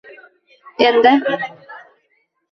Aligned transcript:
Endi 0.85 1.11